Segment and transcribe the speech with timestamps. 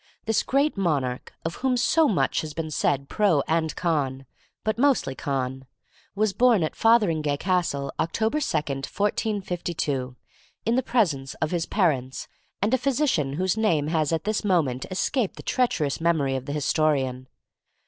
[0.25, 4.25] This great monarch, of whom so much has been said pro and con,
[4.63, 5.67] but mostly con,
[6.15, 10.15] was born at Fotheringhay Castle, October 2, 1452,
[10.65, 12.27] in the presence of his parents
[12.63, 16.53] and a physician whose name has at this moment escaped the treacherous memory of the
[16.53, 17.27] historian.